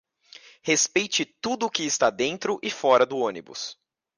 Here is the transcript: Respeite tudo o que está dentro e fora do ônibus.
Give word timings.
Respeite 0.63 1.25
tudo 1.25 1.67
o 1.67 1.69
que 1.69 1.83
está 1.83 2.09
dentro 2.09 2.59
e 2.63 2.71
fora 2.71 3.05
do 3.05 3.17
ônibus. 3.17 3.77